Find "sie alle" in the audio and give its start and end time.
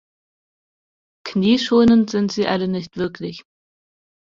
2.31-2.67